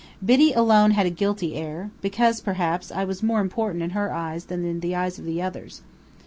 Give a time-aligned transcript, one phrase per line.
[0.25, 4.45] Biddy alone had a guilty air, because, perhaps, I was more important in her eyes
[4.45, 5.83] than in the eyes of the others.